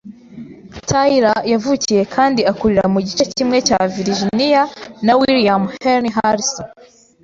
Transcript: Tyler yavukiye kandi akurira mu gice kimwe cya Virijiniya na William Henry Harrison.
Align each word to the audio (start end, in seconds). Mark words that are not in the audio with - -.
Tyler 0.87 1.39
yavukiye 1.53 2.03
kandi 2.15 2.41
akurira 2.51 2.85
mu 2.93 2.99
gice 3.07 3.23
kimwe 3.35 3.57
cya 3.67 3.79
Virijiniya 3.93 4.63
na 5.05 5.13
William 5.19 5.63
Henry 5.83 6.11
Harrison. 6.17 6.67